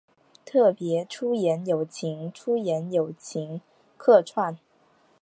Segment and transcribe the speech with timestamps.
[0.45, 3.61] 特别出演友情出演友情
[3.97, 4.57] 客串